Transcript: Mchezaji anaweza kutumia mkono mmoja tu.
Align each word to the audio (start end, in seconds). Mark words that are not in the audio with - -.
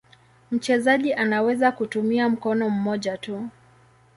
Mchezaji 0.51 1.13
anaweza 1.13 1.71
kutumia 1.71 2.29
mkono 2.29 2.69
mmoja 2.69 3.17
tu. 3.17 3.49